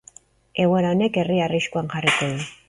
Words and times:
Egoera 0.63 0.93
honek, 0.95 1.19
herria 1.25 1.45
arriskuan 1.49 1.93
jarriko 1.93 2.33
du. 2.33 2.51